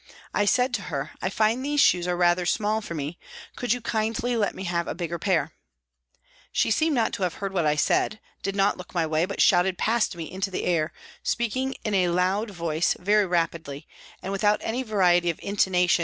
[0.33, 3.19] I said to her," I find these shoes are rather small for me.
[3.55, 5.53] Could you kindly let me have a bigger pair?"
[6.51, 9.39] She seemed not to have heard what I said, did not look my way, but
[9.41, 10.91] shouted past me into the air,
[11.21, 13.85] speaking in a loud voice, very rapidly,
[14.23, 15.99] and without any variety of intonation in a P.